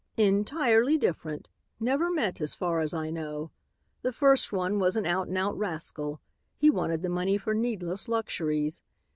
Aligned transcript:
"Entirely 0.17 0.97
different; 0.97 1.47
never 1.79 2.09
met, 2.09 2.41
as 2.41 2.55
far 2.55 2.79
as 2.81 2.91
I 2.91 3.11
know. 3.11 3.51
The 4.01 4.11
first 4.11 4.51
one 4.51 4.79
was 4.79 4.97
an 4.97 5.05
out 5.05 5.27
and 5.27 5.37
out 5.37 5.55
rascal; 5.55 6.19
he 6.57 6.71
wanted 6.71 7.03
the 7.03 7.07
money 7.07 7.37
for 7.37 7.53
needless 7.53 8.07
luxuries. 8.07 8.81